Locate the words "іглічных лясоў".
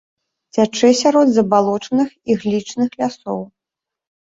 2.35-3.41